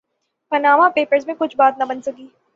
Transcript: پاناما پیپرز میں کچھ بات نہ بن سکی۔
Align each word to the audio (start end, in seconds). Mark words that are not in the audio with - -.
پاناما 0.51 0.89
پیپرز 0.89 1.25
میں 1.27 1.35
کچھ 1.37 1.57
بات 1.57 1.77
نہ 1.77 1.83
بن 1.83 2.01
سکی۔ 2.01 2.27